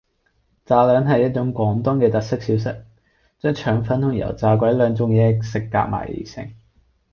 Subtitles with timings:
[0.65, 2.85] 炸兩係一種廣東嘅特色小食，
[3.37, 6.53] 將腸粉同油炸鬼兩種嘢食夾埋而變成